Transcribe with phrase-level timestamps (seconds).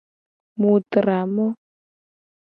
[0.59, 1.45] Mu tra mo.